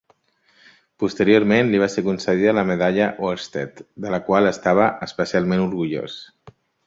[1.01, 6.17] Posteriorment li va ser concedida la medalla Oersted, de la qual estava especialment orgullós.